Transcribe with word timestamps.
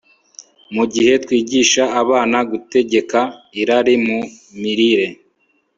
Mu 0.75 0.83
gihe 0.93 1.11
twigisha 1.23 1.83
abana 2.01 2.37
gutegeka 2.51 3.19
irari 3.61 3.95
mu 4.05 4.19
mirire 4.59 5.07